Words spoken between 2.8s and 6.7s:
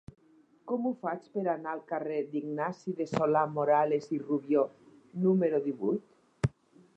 de Solà-Morales i Rubió número divuit?